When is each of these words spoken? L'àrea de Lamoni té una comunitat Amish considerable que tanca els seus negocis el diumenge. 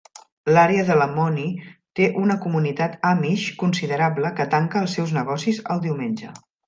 L'àrea 0.53 0.85
de 0.85 0.95
Lamoni 1.01 1.43
té 1.99 2.07
una 2.21 2.37
comunitat 2.45 2.95
Amish 3.11 3.43
considerable 3.65 4.33
que 4.41 4.49
tanca 4.55 4.83
els 4.85 4.97
seus 5.01 5.15
negocis 5.19 5.61
el 5.77 5.85
diumenge. 5.85 6.33